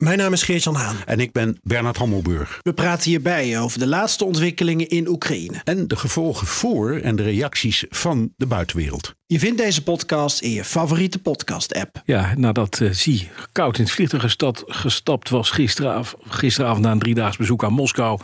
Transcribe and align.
Mijn 0.00 0.18
naam 0.18 0.32
is 0.32 0.42
Geert-Jan 0.42 0.74
Haan. 0.74 0.96
En 1.06 1.20
ik 1.20 1.32
ben 1.32 1.58
Bernard 1.62 1.96
Hammelburg. 1.96 2.58
We 2.62 2.72
praten 2.72 3.10
hierbij 3.10 3.60
over 3.60 3.78
de 3.78 3.86
laatste 3.86 4.24
ontwikkelingen 4.24 4.88
in 4.88 5.08
Oekraïne. 5.08 5.60
En 5.64 5.88
de 5.88 5.96
gevolgen 5.96 6.46
voor 6.46 6.96
en 6.96 7.16
de 7.16 7.22
reacties 7.22 7.84
van 7.88 8.32
de 8.36 8.46
buitenwereld. 8.46 9.14
Je 9.26 9.38
vindt 9.38 9.58
deze 9.58 9.82
podcast 9.82 10.40
in 10.40 10.50
je 10.50 10.64
favoriete 10.64 11.18
podcast-app. 11.18 12.02
Ja, 12.04 12.34
nadat 12.36 12.80
uh, 12.80 12.90
Zie 12.90 13.28
koud 13.52 13.78
in 13.78 13.84
het 13.84 13.92
vliegtuig 13.92 14.36
gestapt 14.66 15.28
was 15.28 15.50
gisteravond, 15.50 16.22
gisteravond 16.28 16.84
na 16.84 16.90
een 16.90 16.98
driedaags 16.98 17.36
bezoek 17.36 17.64
aan 17.64 17.72
Moskou, 17.72 18.20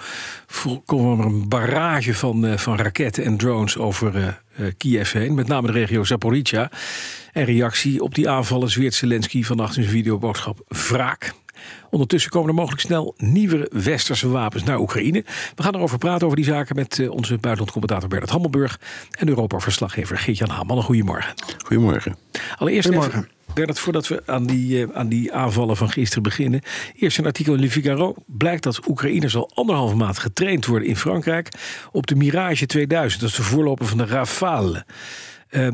kwam 0.84 1.20
er 1.20 1.27
een 1.27 1.48
barrage 1.48 2.15
van, 2.15 2.45
uh, 2.45 2.56
van 2.56 2.77
raketten 2.77 3.25
en 3.25 3.37
drones 3.37 3.77
over 3.77 4.37
uh, 4.61 4.67
Kiev 4.77 5.12
heen, 5.12 5.34
met 5.34 5.48
name 5.48 5.67
de 5.67 5.73
regio 5.73 6.05
Zaporizhia. 6.05 6.70
En 7.33 7.45
reactie 7.45 8.03
op 8.03 8.15
die 8.15 8.29
aanvallen 8.29 8.70
zweert 8.70 8.95
Zelensky 8.95 9.43
vannacht 9.43 9.77
in 9.77 9.83
zijn 9.83 9.95
videoboodschap 9.95 10.61
wraak. 10.69 11.34
Ondertussen 11.91 12.30
komen 12.30 12.48
er 12.48 12.55
mogelijk 12.55 12.80
snel 12.80 13.15
nieuwe 13.16 13.70
westerse 13.73 14.29
wapens 14.29 14.65
naar 14.65 14.79
Oekraïne. 14.79 15.25
We 15.55 15.62
gaan 15.62 15.75
erover 15.75 15.98
praten 15.98 16.25
over 16.25 16.37
die 16.37 16.47
zaken 16.47 16.77
met 16.77 16.98
eh, 16.98 17.11
onze 17.11 17.39
buitenlandcommentator 17.39 18.09
Bernard 18.09 18.30
Hammelburg 18.30 18.80
en 19.11 19.29
Europa-verslaggever 19.29 20.19
Geert-Jan 20.19 20.48
Haman. 20.48 20.83
Goedemorgen. 20.83 21.34
Goedemorgen. 21.65 22.17
Allereerst 22.59 22.87
Goedemorgen. 22.87 23.19
Even, 23.19 23.34
Bernard, 23.55 23.78
voordat 23.78 24.09
we 24.09 24.22
aan 24.27 24.47
die, 24.47 24.87
uh, 24.87 24.97
aan 24.97 25.09
die 25.09 25.33
aanvallen 25.33 25.77
van 25.77 25.91
gisteren 25.91 26.22
beginnen. 26.22 26.61
Eerst 26.97 27.19
een 27.19 27.27
artikel 27.27 27.55
in 27.55 27.61
Le 27.61 27.70
Figaro. 27.70 28.14
Blijkt 28.27 28.62
dat 28.62 28.89
Oekraïners 28.89 29.37
al 29.37 29.50
anderhalve 29.55 29.97
maand 29.97 30.19
getraind 30.19 30.67
worden 30.67 30.89
in 30.89 30.97
Frankrijk 30.97 31.48
op 31.92 32.06
de 32.06 32.14
Mirage 32.14 32.67
2000. 32.67 33.20
Dat 33.20 33.31
is 33.31 33.37
de 33.37 33.42
voorloper 33.42 33.87
van 33.87 33.98
de 33.98 34.06
Rafale. 34.06 34.84
Uh, 35.50 35.69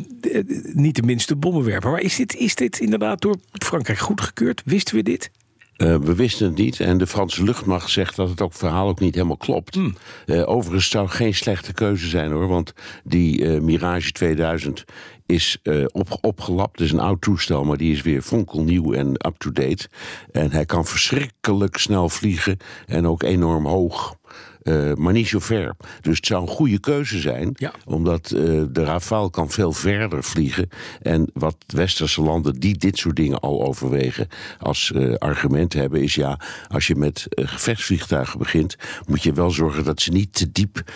niet 0.73 0.97
de 0.97 1.03
minste 1.03 1.37
bommenwerper. 1.37 1.91
Maar 1.91 2.01
is 2.01 2.17
dit, 2.17 2.35
is 2.35 2.55
dit 2.55 2.81
inderdaad 2.81 3.21
door 3.21 3.37
Frankrijk 3.53 3.99
goedgekeurd? 3.99 4.63
Wisten 4.65 4.95
we 4.95 5.03
dit? 5.03 5.31
Uh, 5.77 5.97
we 5.97 6.15
wisten 6.15 6.47
het 6.47 6.57
niet 6.57 6.81
en 6.81 6.99
de 6.99 7.07
Franse 7.07 7.45
luchtmacht 7.45 7.91
zegt 7.91 8.17
dat 8.17 8.29
het 8.29 8.41
ook 8.41 8.53
verhaal 8.53 8.89
ook 8.89 9.01
niet 9.01 9.15
helemaal 9.15 9.37
klopt. 9.37 9.77
Mm. 9.77 9.95
Uh, 10.27 10.49
overigens 10.49 10.91
zou 10.91 11.09
geen 11.09 11.35
slechte 11.35 11.73
keuze 11.73 12.09
zijn 12.09 12.33
hoor, 12.33 12.49
want 12.49 12.73
die 13.05 13.41
uh, 13.41 13.61
Mirage 13.61 14.13
2000 14.13 14.85
is 15.27 15.59
op, 15.93 16.19
opgelapt. 16.21 16.79
Het 16.79 16.87
is 16.87 16.93
een 16.93 17.01
oud 17.01 17.21
toestel, 17.21 17.65
maar 17.65 17.77
die 17.77 17.93
is 17.93 18.03
weer 18.03 18.23
fonkelnieuw 18.23 18.93
en 18.93 19.27
up-to-date. 19.27 19.89
En 20.33 20.51
hij 20.51 20.65
kan 20.65 20.85
verschrikkelijk 20.85 21.77
snel 21.77 22.09
vliegen 22.09 22.57
en 22.87 23.07
ook 23.07 23.23
enorm 23.23 23.67
hoog. 23.67 24.17
Uh, 24.63 24.93
maar 24.95 25.13
niet 25.13 25.29
zo 25.29 25.39
ver. 25.39 25.75
Dus 26.01 26.17
het 26.17 26.27
zou 26.27 26.43
een 26.43 26.49
goede 26.49 26.79
keuze 26.79 27.19
zijn, 27.19 27.51
ja. 27.55 27.73
omdat 27.85 28.33
uh, 28.35 28.63
de 28.71 28.85
Rafale 28.85 29.31
kan 29.31 29.51
veel 29.51 29.73
verder 29.73 30.25
vliegen. 30.25 30.69
En 31.03 31.31
wat 31.35 31.57
westerse 31.67 32.23
landen 32.23 32.61
die 32.61 32.79
dit 32.79 32.99
soort 32.99 33.17
dingen 33.17 33.41
al 33.41 33.65
overwegen 33.65 34.29
als 34.59 34.93
uh, 34.95 35.15
argument 35.15 35.73
hebben, 35.73 36.03
is 36.03 36.15
ja, 36.15 36.41
als 36.69 36.87
je 36.87 36.97
met 36.97 37.27
gevechtsvliegtuigen 37.29 38.39
begint, 38.39 38.77
moet 39.07 39.23
je 39.23 39.33
wel 39.33 39.51
zorgen 39.51 39.85
dat 39.85 40.01
ze 40.01 40.11
niet 40.11 40.33
te 40.33 40.53
diep 40.53 40.91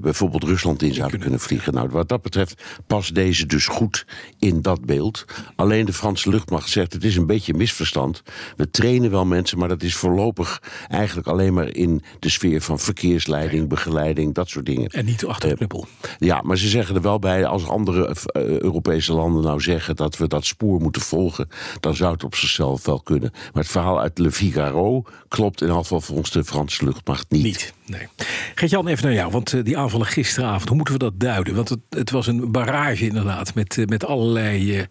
bijvoorbeeld 0.00 0.44
Rusland 0.44 0.82
in 0.82 0.94
zouden 0.94 1.20
kunnen 1.20 1.40
vliegen. 1.40 1.74
Nou, 1.74 1.88
wat 1.88 2.08
dat 2.08 2.22
betreft 2.22 2.62
past 2.86 3.14
deze 3.14 3.46
dus 3.46 3.66
goed 3.66 4.06
in 4.38 4.62
dat 4.62 4.84
beeld. 4.84 5.24
Alleen 5.56 5.84
de 5.84 5.92
Franse 5.92 6.30
luchtmacht 6.30 6.68
zegt 6.68 6.92
het 6.92 7.04
is 7.04 7.16
een 7.16 7.26
beetje 7.26 7.52
een 7.52 7.58
misverstand. 7.58 8.22
We 8.56 8.70
trainen 8.70 9.10
wel 9.10 9.24
mensen, 9.24 9.58
maar 9.58 9.68
dat 9.68 9.82
is 9.82 9.96
voorlopig 9.96 10.62
eigenlijk 10.88 11.28
alleen 11.28 11.54
maar 11.54 11.68
in 11.68 12.02
de 12.18 12.28
sfeer 12.28 12.60
van 12.60 12.78
verkeer 12.78 13.02
verkeersleiding, 13.04 13.68
begeleiding, 13.68 14.34
dat 14.34 14.48
soort 14.48 14.66
dingen. 14.66 14.88
En 14.88 15.04
niet 15.04 15.24
achter 15.26 15.48
de 15.48 15.56
knuppel. 15.56 15.86
ja, 16.18 16.42
maar 16.42 16.58
ze 16.58 16.68
zeggen 16.68 16.94
er 16.94 17.02
wel 17.02 17.18
bij, 17.18 17.46
als 17.46 17.68
andere 17.68 18.16
uh, 18.36 18.42
Europese 18.42 19.12
landen 19.12 19.42
nou 19.42 19.60
zeggen 19.60 19.96
dat 19.96 20.16
we 20.16 20.28
dat 20.28 20.44
spoor 20.44 20.80
moeten 20.80 21.02
volgen, 21.02 21.48
dan 21.80 21.94
zou 21.94 22.12
het 22.12 22.24
op 22.24 22.34
zichzelf 22.34 22.84
wel 22.84 23.00
kunnen. 23.00 23.30
Maar 23.32 23.62
het 23.62 23.72
verhaal 23.72 24.00
uit 24.00 24.18
Le 24.18 24.30
Figaro 24.30 25.04
klopt 25.28 25.62
in 25.62 25.70
afval 25.70 26.00
volgens 26.00 26.30
de 26.30 26.44
Franse 26.44 26.84
luchtmacht 26.84 27.30
niet. 27.30 27.42
Niet, 27.42 27.74
nee. 27.86 28.08
Geert-Jan, 28.54 28.88
even 28.88 29.04
naar 29.04 29.14
jou, 29.14 29.30
want 29.30 29.52
uh, 29.52 29.64
die 29.64 29.78
aanvallen 29.78 30.06
gisteravond, 30.06 30.68
hoe 30.68 30.76
moeten 30.76 30.94
we 30.94 31.00
dat 31.00 31.20
duiden? 31.20 31.54
Want 31.54 31.68
het, 31.68 31.80
het 31.88 32.10
was 32.10 32.26
een 32.26 32.52
barrage 32.52 33.06
inderdaad, 33.06 33.54
met, 33.54 33.78
met 33.86 34.04
allerlei 34.04 34.86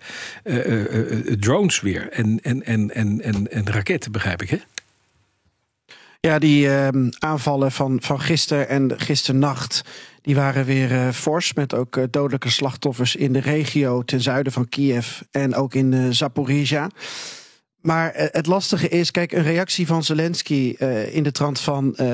drones 1.39 1.81
weer 1.81 2.09
en, 2.11 2.39
en, 2.41 2.63
en, 2.63 2.93
en, 2.93 3.21
en, 3.21 3.51
en 3.51 3.65
raketten, 3.65 4.11
begrijp 4.11 4.41
ik, 4.41 4.49
hè? 4.49 4.57
Ja, 6.27 6.39
die 6.39 6.65
uh, 6.65 6.87
aanvallen 7.19 7.71
van, 7.71 7.97
van 8.01 8.19
gisteren 8.19 8.69
en 8.69 8.99
gisternacht. 8.99 9.81
Die 10.21 10.35
waren 10.35 10.65
weer 10.65 10.91
uh, 10.91 11.09
fors. 11.09 11.53
Met 11.53 11.73
ook 11.73 11.95
uh, 11.95 12.03
dodelijke 12.09 12.49
slachtoffers 12.49 13.15
in 13.15 13.33
de 13.33 13.39
regio 13.39 14.03
ten 14.03 14.21
zuiden 14.21 14.53
van 14.53 14.69
Kiev. 14.69 15.21
En 15.31 15.55
ook 15.55 15.73
in 15.73 15.91
uh, 15.91 16.07
Zaporizhia. 16.09 16.89
Maar 17.83 18.15
uh, 18.15 18.25
het 18.31 18.45
lastige 18.45 18.87
is, 18.87 19.11
kijk, 19.11 19.31
een 19.31 19.43
reactie 19.43 19.87
van 19.87 20.03
Zelensky 20.03 20.75
uh, 20.79 21.15
in 21.15 21.23
de 21.23 21.31
trant 21.31 21.59
van 21.59 21.95
uh, 21.97 22.07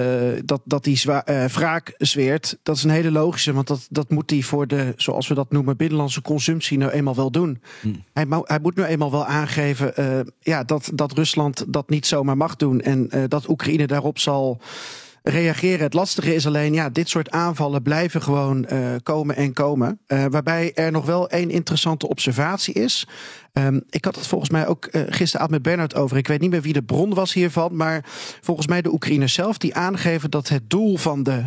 dat, 0.46 0.62
dat 0.64 0.86
hij 0.86 0.96
zwa- 0.96 1.24
wraak 1.48 1.94
zweert, 1.98 2.58
dat 2.64 2.76
is 2.76 2.84
een 2.84 2.90
hele 2.90 3.12
logische, 3.12 3.54
want 3.54 3.68
dat, 3.68 3.88
dat 3.90 4.10
moet 4.10 4.30
hij 4.30 4.42
voor 4.42 4.68
de, 4.68 4.94
zoals 4.98 5.28
we 5.28 5.34
dat 5.34 5.52
noemen, 5.52 5.78
binnenlandse 5.78 6.22
consumptie 6.22 6.78
nou 6.78 6.92
eenmaal 6.92 7.16
wel 7.16 7.32
doen. 7.32 7.62
Hmm. 7.82 8.04
Hij, 8.14 8.26
hij, 8.44 8.60
moet 8.62 8.76
nu 8.76 8.84
eenmaal 8.84 9.12
wel 9.12 9.26
aangeven 9.26 9.94
ja, 10.40 10.64
dat, 10.64 10.92
dat 10.94 11.12
Rusland 11.12 11.66
dat 11.68 11.90
niet 11.90 12.06
zomaar 12.06 12.38
mag 12.38 12.56
doen 12.56 12.82
en 12.82 13.10
dat 13.28 13.50
Oekraïne 13.50 13.88
daarop 13.88 14.20
zal 14.20 14.62
reageren. 15.24 15.80
Het 15.80 15.94
lastige 15.94 16.36
is 16.36 16.48
alleen, 16.48 16.74
ja, 16.74 16.90
dit 16.90 17.10
soort 17.10 17.32
aanvallen 17.32 17.82
blijven 17.82 18.22
gewoon 18.22 18.68
uh, 18.72 18.96
komen 19.04 19.36
en 19.36 19.54
komen. 19.54 20.00
Uh, 20.08 20.26
waarbij 20.30 20.74
er 20.74 20.92
nog 20.92 21.06
wel 21.06 21.30
één 21.30 21.50
interessante 21.50 22.08
observatie 22.08 22.74
is. 22.74 23.08
Um, 23.54 23.84
ik 23.90 24.06
had 24.06 24.16
het 24.16 24.28
volgens 24.28 24.50
mij 24.50 24.68
ook 24.68 24.88
uh, 24.92 25.02
gisteravond 25.10 25.52
met 25.54 25.62
Bernard 25.62 25.96
over. 25.96 26.18
Ik 26.18 26.28
weet 26.28 26.42
niet 26.42 26.52
meer 26.52 26.62
wie 26.62 26.74
de 26.74 26.84
bron 26.84 27.14
was 27.14 27.34
hiervan. 27.34 27.76
Maar 27.76 28.06
volgens 28.42 28.68
mij 28.68 28.82
de 28.82 28.92
Oekraïners 28.92 29.34
zelf 29.34 29.58
die 29.58 29.76
aangeven 29.76 30.32
dat 30.32 30.50
het 30.50 30.70
doel 30.70 30.98
van 30.98 31.24
de 31.24 31.44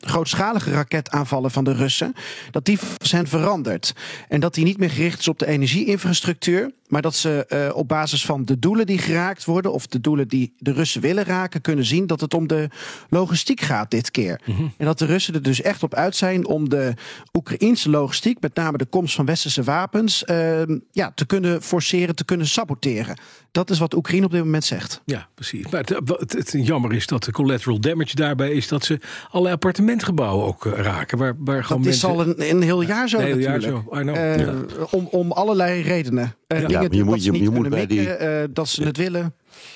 grootschalige 0.00 0.70
raketaanvallen 0.70 1.50
van 1.50 1.64
de 1.64 1.72
Russen. 1.72 2.14
dat 2.50 2.64
die 2.64 2.78
zijn 3.02 3.26
veranderd. 3.26 3.94
En 4.28 4.40
dat 4.40 4.54
die 4.54 4.64
niet 4.64 4.78
meer 4.78 4.90
gericht 4.90 5.18
is 5.18 5.28
op 5.28 5.38
de 5.38 5.46
energieinfrastructuur. 5.46 6.72
Maar 6.90 7.02
dat 7.02 7.14
ze 7.14 7.46
uh, 7.48 7.76
op 7.76 7.88
basis 7.88 8.24
van 8.24 8.44
de 8.44 8.58
doelen 8.58 8.86
die 8.86 8.98
geraakt 8.98 9.44
worden, 9.44 9.72
of 9.72 9.86
de 9.86 10.00
doelen 10.00 10.28
die 10.28 10.52
de 10.58 10.72
Russen 10.72 11.00
willen 11.00 11.24
raken, 11.24 11.60
kunnen 11.60 11.84
zien 11.84 12.06
dat 12.06 12.20
het 12.20 12.34
om 12.34 12.46
de 12.46 12.68
logistiek 13.08 13.60
gaat 13.60 13.90
dit 13.90 14.10
keer. 14.10 14.40
Mm 14.44 14.54
-hmm. 14.54 14.72
En 14.76 14.86
dat 14.86 14.98
de 14.98 15.04
Russen 15.04 15.34
er 15.34 15.42
dus 15.42 15.62
echt 15.62 15.82
op 15.82 15.94
uit 15.94 16.16
zijn 16.16 16.46
om 16.46 16.68
de 16.68 16.94
Oekraïnse 17.32 17.90
logistiek, 17.90 18.40
met 18.40 18.54
name 18.54 18.78
de 18.78 18.84
komst 18.86 19.14
van 19.14 19.24
westerse 19.24 19.62
wapens, 19.62 20.24
uh, 20.26 20.62
ja, 20.90 21.12
te 21.14 21.26
kunnen 21.26 21.62
forceren, 21.62 22.14
te 22.14 22.24
kunnen 22.24 22.46
saboteren. 22.46 23.16
Dat 23.52 23.70
is 23.70 23.78
wat 23.78 23.94
Oekraïne 23.94 24.24
op 24.24 24.32
dit 24.32 24.44
moment 24.44 24.64
zegt. 24.64 25.02
Ja, 25.04 25.28
precies. 25.34 25.68
Maar 25.68 25.80
het, 25.80 25.88
het, 26.18 26.32
het 26.32 26.66
jammer 26.66 26.92
is 26.92 27.06
dat 27.06 27.24
de 27.24 27.32
collateral 27.32 27.80
damage 27.80 28.14
daarbij 28.14 28.50
is 28.50 28.68
dat 28.68 28.84
ze 28.84 28.98
alle 29.30 29.50
appartementgebouwen 29.50 30.46
ook 30.46 30.64
uh, 30.64 30.72
raken. 30.72 31.18
Waar, 31.18 31.34
waar 31.38 31.66
dat 31.68 31.78
is 31.78 31.84
mensen... 31.84 32.08
al 32.08 32.20
een, 32.20 32.50
een 32.50 32.62
heel 32.62 32.82
jaar 32.82 33.08
zo 33.08 33.18
een 33.18 33.24
heel 33.24 33.36
natuurlijk. 33.36 33.62
Jaar 33.62 33.72
zo. 33.90 33.98
I 33.98 34.02
know. 34.02 34.16
Ja. 34.16 34.86
om, 34.90 35.06
om 35.10 35.32
allerlei 35.32 35.82
redenen. 35.82 36.34
Ja, 36.46 36.79
dingen 36.88 36.96
je 36.96 37.04
moet, 37.04 37.12
dat 37.14 37.20
ze 37.22 37.26
je, 37.26 37.32
niet 37.32 37.40
je 37.40 37.50
moet 37.50 37.68
kunnen 37.68 37.86
bij 37.86 37.96
mikken, 37.96 38.18
die, 38.40 38.52
dat 38.52 38.68
ze 38.68 38.82
het 38.82 38.96
willen. 38.96 39.34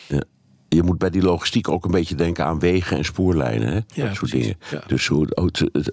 Ja 0.09 0.23
je 0.75 0.83
moet 0.83 0.99
bij 0.99 1.11
die 1.11 1.23
logistiek 1.23 1.69
ook 1.69 1.85
een 1.85 1.91
beetje 1.91 2.15
denken 2.15 2.45
aan 2.45 2.59
wegen 2.59 2.97
en 2.97 3.05
spoorlijnen. 3.05 3.69
Hè? 3.69 3.75
Ja, 3.75 4.07
dat 4.07 4.17
soort 4.17 4.31
precies. 4.31 4.41
dingen. 4.41 4.57
Ja. 4.71 4.83
Dus 4.87 5.07
hoe, 5.07 5.29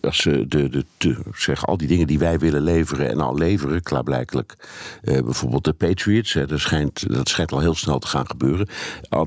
als 0.02 0.18
ze 0.18 0.46
de, 0.48 0.70
de, 0.70 0.86
de, 0.98 1.18
zeg, 1.34 1.68
al 1.68 1.78
die 1.78 1.88
dingen 1.88 2.08
die 2.08 2.20
wij 2.20 2.40
willen 2.40 2.62
leveren 2.62 3.10
en 3.10 3.20
al 3.20 3.38
leveren, 3.38 3.82
klaarblijkelijk. 3.82 4.56
Uh, 5.04 5.22
bijvoorbeeld 5.22 5.64
de 5.64 5.74
Patriots, 5.74 6.34
hè, 6.34 6.46
dat, 6.48 6.60
schijnt, 6.60 7.14
dat 7.14 7.30
schijnt 7.30 7.52
al 7.52 7.60
heel 7.60 7.76
snel 7.76 8.00
te 8.00 8.08
gaan 8.08 8.28
gebeuren. 8.28 8.68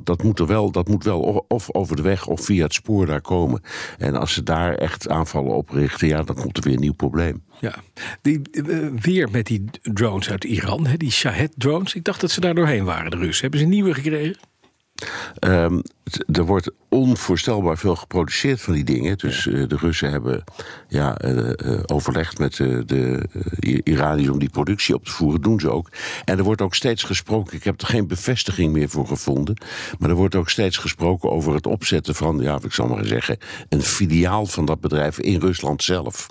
Dat 0.05 0.23
moet, 0.23 0.39
er 0.39 0.47
wel, 0.47 0.71
dat 0.71 0.89
moet 0.89 1.05
wel 1.05 1.45
of 1.49 1.75
over 1.75 1.97
de 1.97 2.03
weg 2.03 2.27
of 2.27 2.45
via 2.45 2.65
het 2.65 2.75
spoor 2.75 3.07
daar 3.07 3.21
komen. 3.21 3.63
En 3.99 4.17
als 4.17 4.33
ze 4.33 4.43
daar 4.43 4.75
echt 4.75 5.09
aanvallen 5.09 5.55
op 5.55 5.71
richten, 5.71 6.09
ja, 6.09 6.23
dan 6.23 6.37
komt 6.37 6.57
er 6.57 6.63
weer 6.63 6.75
een 6.75 6.81
nieuw 6.81 6.93
probleem. 6.93 7.43
Ja, 7.61 7.75
die, 8.23 8.41
uh, 8.53 8.89
weer 9.01 9.31
met 9.31 9.47
die 9.47 9.65
drones 9.83 10.31
uit 10.31 10.45
Iran, 10.45 10.87
hè, 10.87 10.97
die 10.97 11.11
Shahed-drones. 11.11 11.95
Ik 11.95 12.05
dacht 12.05 12.21
dat 12.21 12.31
ze 12.31 12.41
daar 12.41 12.55
doorheen 12.55 12.85
waren, 12.85 13.11
de 13.11 13.17
Russen. 13.17 13.43
Hebben 13.43 13.61
ze 13.61 13.67
nieuwe 13.67 13.95
gekregen? 13.95 14.37
Um, 15.41 15.83
er 16.33 16.45
wordt 16.45 16.71
onvoorstelbaar 16.89 17.79
veel 17.79 17.97
geproduceerd 17.97 18.61
van 18.61 18.75
die 18.75 18.85
dingen. 18.85 19.19
Dus 19.19 19.47
uh, 19.47 19.69
de 19.69 19.77
Russen 19.77 20.11
hebben 20.11 20.45
ja, 20.89 21.25
uh, 21.25 21.51
uh, 21.65 21.81
overlegd 21.87 22.39
met 22.39 22.57
de 22.57 23.29
Iraniërs 23.85 24.29
om 24.29 24.39
die 24.39 24.51
productie 24.51 24.95
op 24.95 25.05
te 25.05 25.11
voeren. 25.11 25.41
doen 25.41 25.61
ze 25.61 25.71
ook. 25.71 25.89
En 26.25 26.39
er 26.39 26.45
wordt 26.45 26.61
ook 26.61 26.75
steeds 26.75 27.03
gesproken. 27.03 27.57
Ik 27.57 27.65
heb 27.65 27.81
er 27.81 27.87
geen 27.87 28.07
bevestiging 28.07 28.73
meer 28.73 28.89
voor 28.89 29.07
gevonden. 29.07 29.57
Maar 29.99 30.11
er 30.11 30.17
wordt 30.17 30.35
ook 30.35 30.51
steeds 30.51 30.77
gesproken 30.77 31.31
over 31.31 31.55
het 31.55 31.67
opzetten 31.67 32.15
van, 32.15 32.39
ja, 32.39 32.59
ik 32.63 32.73
zal 32.73 32.87
maar 32.87 33.05
zeggen, 33.05 33.39
een 33.69 33.83
filiaal 33.83 34.47
van 34.47 34.65
dat 34.65 34.81
bedrijf 34.81 35.19
in 35.19 35.41
Rusland 35.41 35.83
zelf. 35.83 36.27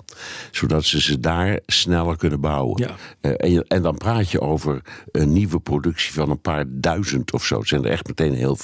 zodat 0.50 0.84
ze 0.84 1.00
ze 1.00 1.20
daar 1.20 1.60
sneller 1.66 2.16
kunnen 2.16 2.40
bouwen. 2.40 2.82
Ja. 2.82 2.96
Eh, 3.20 3.56
en, 3.56 3.64
en 3.68 3.82
dan 3.82 3.96
praat 3.96 4.30
je 4.30 4.40
over 4.40 4.80
een 5.12 5.32
nieuwe 5.32 5.60
productie 5.60 6.12
van 6.12 6.30
een 6.30 6.40
paar 6.40 6.64
duizend 6.68 7.32
of 7.32 7.44
zo. 7.44 7.58
Het 7.58 7.68
zijn 7.68 7.84
er 7.84 7.90
echt 7.90 8.06
meteen 8.06 8.34
heel 8.34 8.56
veel. 8.56 8.63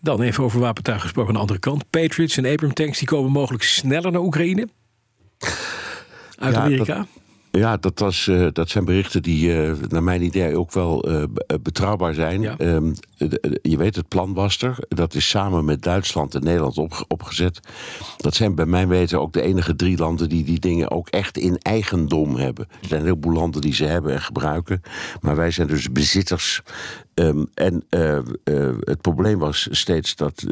Dan 0.00 0.22
even 0.22 0.44
over 0.44 0.60
wapentuig 0.60 1.00
gesproken 1.00 1.28
aan 1.28 1.34
de 1.34 1.40
andere 1.40 1.58
kant. 1.58 1.90
Patriots 1.90 2.36
en 2.36 2.46
Abram 2.46 2.72
tanks 2.72 2.98
die 2.98 3.08
komen 3.08 3.30
mogelijk 3.32 3.62
sneller 3.62 4.12
naar 4.12 4.20
Oekraïne. 4.20 4.68
Uit 6.38 6.54
Ja, 6.54 6.60
Amerika. 6.60 7.06
Ja, 7.50 7.76
dat, 7.76 7.98
was, 7.98 8.28
eh, 8.28 8.46
dat 8.52 8.68
zijn 8.68 8.84
berichten 8.84 9.22
die 9.22 9.62
eh, 9.62 9.72
naar 9.88 10.02
mijn 10.02 10.22
idee 10.22 10.56
ook 10.56 10.72
wel 10.72 11.02
eh, 11.02 11.22
be- 11.30 11.58
betrouwbaar 11.62 12.14
zijn. 12.14 12.40
Ja. 12.40 12.56
Ehm, 12.58 12.92
je 13.62 13.76
weet, 13.76 13.96
het 13.96 14.08
plan 14.08 14.34
was 14.34 14.62
er. 14.62 14.76
Dat 14.88 15.14
is 15.14 15.28
samen 15.28 15.64
met 15.64 15.82
Duitsland 15.82 16.34
en 16.34 16.42
Nederland 16.44 16.78
op, 16.78 17.04
opgezet. 17.08 17.60
Dat 18.16 18.34
zijn 18.34 18.54
bij 18.54 18.66
mijn 18.66 18.88
weten 18.88 19.20
ook 19.20 19.32
de 19.32 19.42
enige 19.42 19.76
drie 19.76 19.98
landen 19.98 20.28
die 20.28 20.44
die 20.44 20.60
dingen 20.60 20.90
ook 20.90 21.08
echt 21.08 21.38
in 21.38 21.58
eigendom 21.58 22.36
hebben. 22.36 22.66
Er 22.70 22.88
zijn 22.88 23.00
een 23.00 23.06
heleboel 23.06 23.32
landen 23.32 23.60
die 23.60 23.74
ze 23.74 23.84
hebben 23.84 24.12
en 24.12 24.20
gebruiken. 24.20 24.82
Maar 25.20 25.36
wij 25.36 25.50
zijn 25.50 25.68
dus 25.68 25.92
bezitters. 25.92 26.62
Ehm, 27.14 27.44
en 27.54 27.84
het 28.84 29.00
probleem 29.00 29.38
was 29.38 29.68
steeds 29.70 30.16
dat 30.16 30.44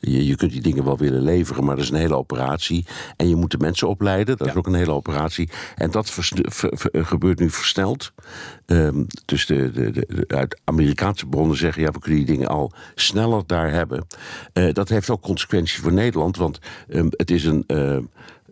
je, 0.00 0.26
je 0.26 0.36
kunt 0.36 0.52
die 0.52 0.60
dingen 0.60 0.84
wel 0.84 0.98
willen 0.98 1.22
leveren, 1.22 1.64
maar 1.64 1.74
dat 1.74 1.84
is 1.84 1.90
een 1.90 1.96
hele 1.96 2.16
operatie. 2.16 2.86
En 3.16 3.28
je 3.28 3.36
moet 3.36 3.50
de 3.50 3.58
mensen 3.58 3.88
opleiden, 3.88 4.36
dat 4.36 4.46
is 4.46 4.54
ook 4.54 4.66
een 4.66 4.74
hele 4.74 4.92
operatie. 4.92 5.48
En 5.76 5.90
dat 5.90 6.10
ver- 6.10 6.88
gebeurt 6.92 7.38
nu 7.38 7.50
versneld. 7.50 8.12
Ehm, 8.66 9.04
dus 9.24 9.46
de, 9.46 9.70
de, 9.70 9.90
de, 9.90 10.24
uit 10.26 10.60
Amerikaanse 10.64 11.26
bronnen 11.26 11.56
zeggen, 11.56 11.82
ja, 11.82 11.90
we 11.90 11.98
kunnen 11.98 12.24
die 12.24 12.34
dingen 12.34 12.48
al 12.48 12.72
sneller 12.94 13.42
daar 13.46 13.70
hebben. 13.70 14.06
Eh, 14.52 14.72
dat 14.72 14.88
heeft 14.88 15.10
ook 15.10 15.22
consequenties 15.22 15.78
voor 15.78 15.92
Nederland, 15.92 16.36
want 16.36 16.58
ehm, 16.88 17.06
het 17.10 17.30
is 17.30 17.44
een. 17.44 17.64
eh, 17.66 17.98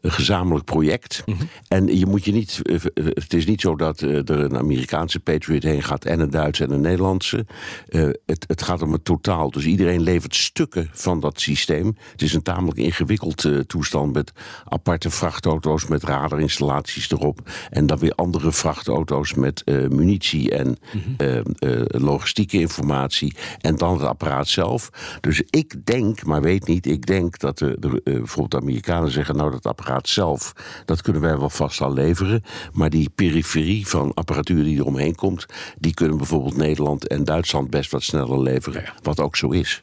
een 0.04 0.12
gezamenlijk 0.12 0.64
project. 0.64 1.24
En 1.68 1.98
je 1.98 2.06
moet 2.06 2.24
je 2.24 2.32
niet. 2.32 2.60
eh, 2.62 2.74
eh, 2.74 2.80
Het 2.94 3.34
is 3.34 3.46
niet 3.46 3.60
zo 3.60 3.76
dat 3.76 4.02
eh, 4.02 4.16
er 4.16 4.40
een 4.40 4.56
Amerikaanse 4.56 5.20
Patriot 5.20 5.62
heen 5.62 5.82
gaat 5.82 6.04
en 6.04 6.20
een 6.20 6.30
Duitse 6.30 6.64
en 6.64 6.70
een 6.70 6.80
Nederlandse. 6.80 7.46
Het, 8.26 8.44
het 8.46 8.62
gaat 8.62 8.82
om 8.82 8.92
het 8.92 9.04
totaal. 9.04 9.50
Dus 9.50 9.64
iedereen 9.64 10.02
levert 10.02 10.34
stukken 10.34 10.88
van 10.92 11.20
dat 11.20 11.40
systeem. 11.40 11.96
Het 12.12 12.22
is 12.22 12.34
een 12.34 12.42
tamelijk 12.42 12.78
ingewikkeld 12.78 13.48
toestand 13.66 14.12
met 14.12 14.32
aparte 14.64 15.10
vrachtauto's 15.10 15.86
met 15.86 16.02
radarinstallaties 16.02 17.10
erop. 17.10 17.50
En 17.70 17.86
dan 17.86 17.98
weer 17.98 18.14
andere 18.14 18.52
vrachtauto's 18.52 19.34
met 19.34 19.62
munitie 19.90 20.50
en 20.50 20.78
eh, 21.16 21.40
logistieke 21.86 22.60
informatie. 22.60 23.34
En 23.60 23.76
dan 23.76 23.92
het 23.92 24.08
apparaat 24.08 24.48
zelf. 24.48 24.90
Dus 25.20 25.42
ik 25.50 25.86
denk, 25.86 26.24
maar 26.24 26.42
weet 26.42 26.66
niet, 26.66 26.86
ik 26.86 27.06
denk 27.06 27.38
dat 27.38 27.58
de, 27.58 27.76
de, 27.80 28.00
bijvoorbeeld 28.04 28.50
de 28.50 28.60
Amerikanen 28.60 29.10
zeggen: 29.10 29.36
Nou, 29.36 29.50
dat 29.50 29.66
apparaat 29.66 29.93
zelf, 30.02 30.52
dat 30.84 31.02
kunnen 31.02 31.22
wij 31.22 31.38
wel 31.38 31.50
vast 31.50 31.80
al 31.80 31.92
leveren. 31.92 32.44
Maar 32.72 32.90
die 32.90 33.10
periferie 33.14 33.86
van 33.86 34.14
apparatuur 34.14 34.64
die 34.64 34.76
eromheen 34.76 35.14
komt, 35.14 35.46
die 35.78 35.94
kunnen 35.94 36.16
bijvoorbeeld 36.16 36.56
Nederland 36.56 37.06
en 37.06 37.24
Duitsland 37.24 37.70
best 37.70 37.90
wat 37.90 38.02
sneller 38.02 38.42
leveren. 38.42 38.84
Wat 39.02 39.20
ook 39.20 39.36
zo 39.36 39.50
is. 39.50 39.82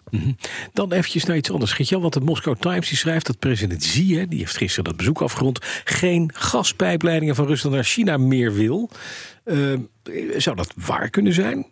Dan 0.74 0.92
eventjes 0.92 1.26
naar 1.26 1.38
iets 1.38 1.52
anders. 1.52 1.72
Geert-Jan, 1.72 2.02
want 2.02 2.14
de 2.14 2.20
Moscow 2.20 2.56
Times 2.56 2.90
die 2.90 2.98
schrijft 2.98 3.26
dat 3.26 3.40
president 3.40 3.80
Xi, 3.82 4.18
hè, 4.18 4.28
die 4.28 4.40
heeft 4.40 4.58
gisteren 4.58 4.84
dat 4.84 4.98
bezoek 4.98 5.22
afgerond, 5.22 5.60
geen 5.84 6.32
gaspijpleidingen 6.34 7.36
van 7.36 7.46
Rusland 7.46 7.76
naar 7.76 7.84
China 7.84 8.18
meer 8.18 8.54
wil. 8.54 8.90
Eh, 9.44 9.58
zou 10.38 10.56
dat 10.56 10.74
waar 10.76 11.10
kunnen 11.10 11.34
zijn? 11.34 11.66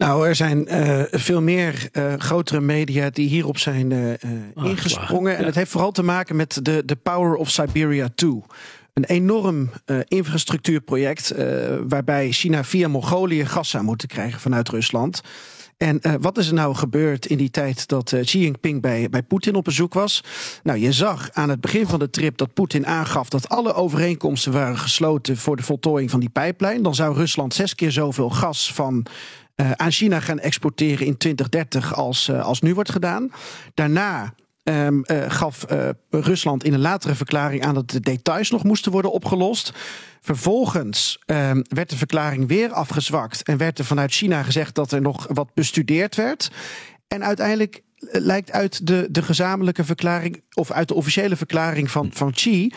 Nou, 0.00 0.26
er 0.26 0.34
zijn 0.34 0.66
eh, 0.66 1.02
veel 1.10 1.42
meer 1.42 1.88
eh, 1.92 2.14
grotere 2.18 2.60
media 2.60 3.10
die 3.10 3.28
hierop 3.28 3.58
zijn 3.58 3.92
eh, 3.92 4.12
eh, 4.12 4.20
ingesprongen. 4.54 5.36
En 5.36 5.44
het 5.44 5.54
heeft 5.54 5.70
vooral 5.70 5.90
te 5.92 6.02
maken 6.02 6.36
met 6.36 6.58
de, 6.62 6.82
de 6.84 6.96
Power 6.96 7.34
of 7.34 7.50
Siberia 7.50 8.08
2. 8.14 8.42
Een 8.94 9.04
enorm 9.04 9.70
infrastructuurproject 10.08 11.34
waarbij 11.88 12.30
China 12.32 12.64
via 12.64 12.88
Mongolië 12.88 13.46
gas 13.46 13.70
zou 13.70 13.84
moeten 13.84 14.08
krijgen 14.08 14.40
vanuit 14.40 14.68
Rusland. 14.68 15.22
En 15.80 16.00
wat 16.20 16.38
is 16.38 16.48
er 16.48 16.54
nou 16.54 16.74
gebeurd 16.74 17.26
in 17.26 17.36
die 17.36 17.50
tijd 17.50 17.88
dat 17.88 18.12
eh, 18.12 18.24
Xi 18.24 18.38
Jinping 18.38 18.80
bij, 18.80 19.08
bij 19.10 19.22
Poetin 19.22 19.54
op 19.54 19.64
bezoek 19.64 19.94
was? 19.94 20.24
Nou, 20.62 20.78
je 20.78 20.92
zag 20.92 21.30
aan 21.32 21.48
het 21.48 21.60
begin 21.60 21.86
van 21.86 21.98
de 21.98 22.10
trip 22.10 22.36
dat 22.36 22.54
Poetin 22.54 22.86
aangaf 22.86 23.28
dat 23.28 23.48
alle 23.48 23.72
overeenkomsten 23.72 24.52
waren 24.52 24.78
gesloten 24.78 25.36
voor 25.36 25.56
de 25.56 25.62
voltooiing 25.62 26.10
van 26.10 26.20
die 26.20 26.28
pijplijn. 26.28 26.82
Dan 26.82 26.94
zou 26.94 27.14
Rusland 27.14 27.54
zes 27.54 27.74
keer 27.74 27.92
zoveel 27.92 28.30
gas 28.30 28.72
van 28.72 29.06
eh, 29.60 29.70
aan 29.70 29.90
China 29.90 30.20
gaan 30.20 30.38
exporteren 30.38 31.06
in 31.06 31.16
2030 31.16 31.94
als, 31.94 32.28
eh, 32.28 32.44
als 32.44 32.60
nu 32.60 32.74
wordt 32.74 32.90
gedaan. 32.90 33.32
Daarna 33.74 34.34
ehm, 34.62 35.02
eh, 35.02 35.30
gaf 35.30 35.64
Rusland 36.10 36.64
in 36.64 36.72
een 36.72 36.80
latere 36.80 37.14
verklaring 37.14 37.64
aan 37.64 37.74
dat 37.74 37.90
de 37.90 38.00
details 38.00 38.50
nog 38.50 38.64
moesten 38.64 38.92
worden 38.92 39.12
opgelost. 39.12 39.72
Vervolgens 40.20 41.22
ehm, 41.26 41.62
werd 41.68 41.90
de 41.90 41.96
verklaring 41.96 42.48
weer 42.48 42.72
afgezwakt 42.72 43.42
en 43.42 43.56
werd 43.56 43.78
er 43.78 43.84
vanuit 43.84 44.12
China 44.12 44.42
gezegd 44.42 44.74
dat 44.74 44.92
er 44.92 45.00
nog 45.00 45.26
wat 45.28 45.54
bestudeerd 45.54 46.16
werd. 46.16 46.50
En 47.08 47.24
uiteindelijk 47.24 47.82
lijkt 48.00 48.52
uit 48.52 48.86
de, 48.86 49.08
de 49.10 49.22
gezamenlijke 49.22 49.84
verklaring, 49.84 50.42
of 50.54 50.70
uit 50.70 50.88
de 50.88 50.94
officiële 50.94 51.36
verklaring 51.36 51.90
van, 51.90 52.10
van 52.12 52.32
Xi, 52.32 52.72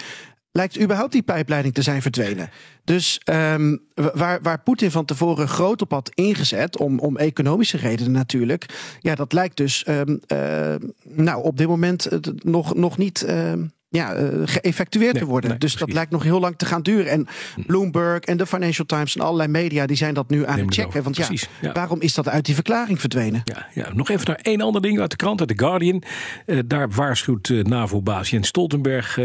lijkt 0.53 0.79
überhaupt 0.81 1.11
die 1.11 1.21
pijpleiding 1.21 1.73
te 1.73 1.81
zijn 1.81 2.01
verdwenen. 2.01 2.50
Dus 2.83 3.19
ehm, 3.23 3.77
wa- 3.94 4.11
waar, 4.13 4.41
waar 4.41 4.61
Poetin 4.63 4.91
van 4.91 5.05
tevoren 5.05 5.47
groot 5.47 5.81
op 5.81 5.91
had 5.91 6.09
ingezet, 6.13 6.77
om, 6.77 7.00
om 7.00 7.17
economische 7.17 7.77
redenen 7.77 8.11
natuurlijk, 8.11 8.95
ja, 9.00 9.15
dat 9.15 9.33
lijkt 9.33 9.57
dus 9.57 9.83
ehm, 9.83 10.17
eh, 10.27 10.75
nou, 11.03 11.44
op 11.44 11.57
dit 11.57 11.67
moment 11.67 12.05
eh, 12.05 12.19
nog, 12.35 12.75
nog 12.75 12.97
niet. 12.97 13.23
ehm, 13.23 13.63
ja, 13.93 14.13
eh, 14.13 14.27
geëffectueerd 14.45 15.13
Nee, 15.13 15.21
te 15.21 15.27
worden. 15.27 15.49
nee, 15.49 15.59
dus 15.59 15.75
dat 15.75 15.93
lijkt 15.93 16.11
nog 16.11 16.23
heel 16.23 16.39
lang 16.39 16.57
te 16.57 16.65
gaan 16.65 16.81
duren. 16.81 17.11
En 17.11 17.27
Bloomberg 17.67 18.19
en 18.19 18.37
de 18.37 18.45
Financial 18.45 18.85
Times 18.85 19.15
en 19.15 19.21
allerlei 19.21 19.49
media 19.49 19.85
die 19.85 19.97
zijn 19.97 20.13
dat 20.13 20.29
nu 20.29 20.45
aan 20.45 20.55
Neem 20.55 20.65
het 20.65 20.75
checken. 20.75 21.03
Want 21.03 21.17
ja, 21.17 21.29
waarom 21.73 22.01
is 22.01 22.13
dat 22.13 22.27
uit 22.29 22.45
die 22.45 22.55
verklaring 22.55 22.99
verdwenen? 22.99 23.41
Ja, 23.43 23.67
ja, 23.73 23.93
nog 23.93 24.09
even 24.09 24.27
naar 24.27 24.39
één 24.41 24.61
ander 24.61 24.81
ding 24.81 24.99
uit 24.99 25.09
de 25.09 25.15
krant, 25.15 25.39
uit 25.39 25.49
The 25.49 25.65
Guardian. 25.65 26.03
Eh, 26.45 26.59
daar 26.65 26.89
waarschuwt 26.89 27.49
eh, 27.49 27.63
NAVO-baas 27.63 28.29
Jens 28.29 28.47
Stoltenberg 28.47 29.19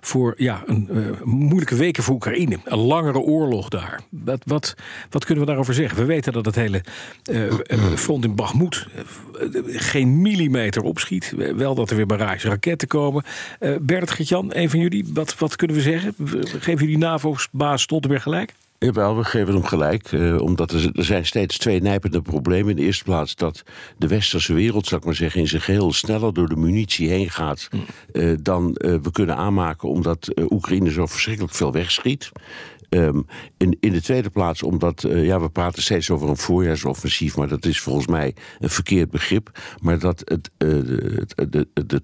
voor 0.00 0.34
ja, 0.36 0.62
een 0.66 1.16
moeilijke 1.24 1.76
weken 1.76 2.02
voor 2.02 2.14
Oekraïne. 2.14 2.58
Een 2.64 2.78
langere 2.78 3.18
oorlog 3.18 3.68
daar. 3.68 4.00
Wat, 4.10 4.42
wat, 4.44 4.74
wat 5.10 5.24
kunnen 5.24 5.44
we 5.44 5.50
daarover 5.50 5.74
zeggen? 5.74 5.98
We 5.98 6.04
weten 6.04 6.32
dat 6.32 6.44
het 6.44 6.54
hele 6.54 6.82
front 7.96 8.24
in 8.24 8.34
Bagmoed 8.34 8.86
eh, 9.40 9.46
geen 9.66 10.22
millimeter 10.22 10.82
opschiet. 10.82 11.34
Wel 11.56 11.74
dat 11.74 11.90
er 11.90 11.96
weer 11.96 12.06
barrage 12.06 12.48
raketten 12.48 12.88
komen. 12.88 13.24
Eh 13.58 13.74
Bert 14.10 14.22
Gertjan, 14.28 14.50
een 14.54 14.70
van 14.70 14.78
jullie, 14.80 15.04
wat, 15.12 15.38
wat 15.38 15.56
kunnen 15.56 15.76
we 15.76 15.82
zeggen? 15.82 16.14
Geven 16.60 16.78
jullie 16.86 16.98
NAVO-baas 16.98 17.82
Stoltenberg 17.82 18.22
gelijk? 18.22 18.54
Jawel, 18.78 19.16
we 19.16 19.24
geven 19.24 19.54
hem 19.54 19.64
gelijk. 19.64 20.12
eh, 20.12 20.40
omdat 20.40 20.72
er, 20.72 20.90
er 20.94 21.04
zijn 21.04 21.26
steeds 21.26 21.58
twee 21.58 21.80
nijpende 21.82 22.22
problemen. 22.22 22.70
In 22.70 22.76
de 22.76 22.82
eerste 22.82 23.04
plaats 23.04 23.34
dat 23.34 23.62
de 23.98 24.06
westerse 24.06 24.52
wereld, 24.52 24.86
zal 24.86 24.98
ik 24.98 25.04
maar 25.04 25.14
zeggen, 25.14 25.40
in 25.40 25.48
zijn 25.48 25.62
geheel 25.62 25.92
sneller 25.92 26.32
door 26.34 26.48
de 26.48 26.56
munitie 26.56 27.08
heen 27.08 27.30
gaat. 27.30 27.68
eh, 28.12 28.32
dan 28.42 28.74
eh, 28.74 28.94
we 29.02 29.10
kunnen 29.10 29.36
aanmaken, 29.36 29.88
omdat 29.88 30.28
eh, 30.28 30.44
Oekraïne 30.50 30.90
zo 30.90 31.06
verschrikkelijk 31.06 31.54
veel 31.54 31.72
wegschiet. 31.72 32.30
Ehm, 32.88 33.20
in, 33.56 33.76
in 33.80 33.92
de 33.92 34.02
tweede 34.02 34.30
plaats 34.30 34.62
omdat, 34.62 35.04
eh, 35.04 35.24
ja, 35.24 35.40
we 35.40 35.48
praten 35.50 35.82
steeds 35.82 36.10
over 36.10 36.28
een 36.28 36.36
voorjaarsoffensief, 36.36 37.36
maar 37.36 37.48
dat 37.48 37.64
is 37.64 37.80
volgens 37.80 38.06
mij 38.06 38.34
een 38.58 38.70
verkeerd 38.70 39.10
begrip. 39.10 39.50
Maar 39.80 39.98
dat 39.98 40.22
het, 40.24 40.50
eh, 40.56 40.68
de, 40.68 41.26
de, 41.50 41.68
de, 41.74 41.86
de 41.86 42.02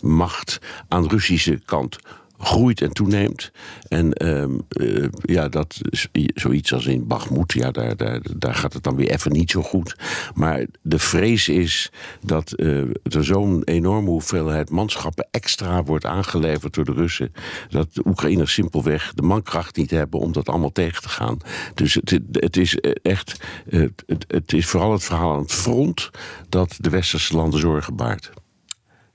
troepenmacht 0.00 0.58
aan 0.88 1.02
de 1.02 1.08
Russische 1.08 1.60
kant 1.64 1.98
groeit 2.40 2.80
en 2.80 2.92
toeneemt. 2.92 3.50
En 3.88 4.12
ehm, 4.12 4.58
eh, 4.68 5.08
ja, 5.22 5.48
dat 5.48 5.80
is 5.90 6.08
zoiets 6.34 6.72
als 6.72 6.86
in 6.86 7.06
Bagmoed, 7.06 7.52
ja, 7.52 7.70
daar, 7.70 7.96
daar, 7.96 8.20
daar 8.36 8.54
gaat 8.54 8.72
het 8.72 8.82
dan 8.82 8.96
weer 8.96 9.10
even 9.10 9.32
niet 9.32 9.50
zo 9.50 9.62
goed. 9.62 9.96
Maar 10.34 10.66
de 10.82 10.98
vrees 10.98 11.48
is 11.48 11.90
dat 12.24 12.52
eh, 12.52 12.80
er 13.02 13.24
zo'n 13.24 13.62
enorme 13.64 14.08
hoeveelheid 14.08 14.70
manschappen 14.70 15.28
extra 15.30 15.84
wordt 15.84 16.04
aangeleverd 16.04 16.74
door 16.74 16.84
de 16.84 16.92
Russen. 16.92 17.32
Dat 17.68 17.94
de 17.94 18.02
Oekraïners 18.06 18.52
simpelweg 18.52 19.12
de 19.14 19.22
mankracht 19.22 19.76
niet 19.76 19.90
hebben 19.90 20.20
om 20.20 20.32
dat 20.32 20.48
allemaal 20.48 20.72
tegen 20.72 21.02
te 21.02 21.08
gaan. 21.08 21.38
Dus 21.74 21.94
het, 21.94 22.20
het 22.32 22.56
is 22.56 22.76
echt, 23.02 23.40
eh, 23.70 23.80
het, 24.06 24.24
het 24.28 24.52
is 24.52 24.66
vooral 24.66 24.92
het 24.92 25.04
verhaal 25.04 25.32
aan 25.32 25.42
het 25.42 25.52
front 25.52 26.10
dat 26.48 26.76
de 26.78 26.90
westerse 26.90 27.36
landen 27.36 27.60
zorgen 27.60 27.96
baart. 27.96 28.30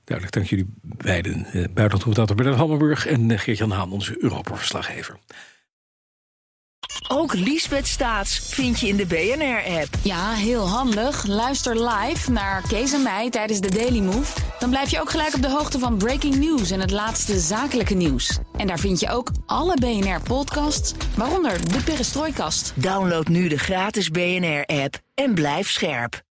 Duidelijk, 0.06 0.36
dank 0.36 0.48
jullie 0.48 0.66
beiden. 0.82 1.38
Uh, 1.38 1.52
Buitenlandcommentator 1.52 2.36
Bernard 2.36 2.58
Hammelburg 2.58 3.06
en 3.06 3.30
uh, 3.30 3.38
Geert-Jan 3.38 3.70
Haan, 3.70 3.92
onze 3.92 4.22
Europa-verslaggever. 4.22 5.18
Ook 7.08 7.34
Liesbeth 7.34 7.86
Staats 7.86 8.38
vind 8.38 8.80
je 8.80 8.88
in 8.88 8.96
de 8.96 9.06
BNR-app. 9.06 9.88
Ja, 10.02 10.32
heel 10.32 10.68
handig. 10.68 11.26
Luister 11.26 11.88
live 11.88 12.30
naar 12.30 12.62
Kees 12.68 12.92
en 12.92 13.02
mij 13.02 13.30
tijdens 13.30 13.60
de 13.60 13.70
Daily 13.70 14.00
Move. 14.00 14.40
Dan 14.58 14.70
blijf 14.70 14.90
je 14.90 15.00
ook 15.00 15.10
gelijk 15.10 15.34
op 15.34 15.42
de 15.42 15.50
hoogte 15.50 15.78
van 15.78 15.96
breaking 15.96 16.36
news 16.36 16.70
en 16.70 16.80
het 16.80 16.90
laatste 16.90 17.38
zakelijke 17.38 17.94
nieuws. 17.94 18.38
En 18.56 18.66
daar 18.66 18.78
vind 18.78 19.00
je 19.00 19.10
ook 19.10 19.30
alle 19.46 19.74
BNR-podcasts, 19.74 20.94
waaronder 21.16 21.72
de 21.72 21.82
Perestrooikast. 21.84 22.72
Download 22.76 23.28
nu 23.28 23.48
de 23.48 23.58
gratis 23.58 24.10
BNR-app 24.10 24.98
en 25.14 25.34
blijf 25.34 25.70
scherp. 25.70 26.24